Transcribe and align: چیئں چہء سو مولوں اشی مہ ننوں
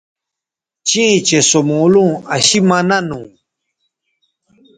چیئں 0.87 1.17
چہء 1.27 1.41
سو 1.49 1.59
مولوں 1.67 2.11
اشی 2.35 2.59
مہ 2.67 2.79
ننوں 2.87 3.27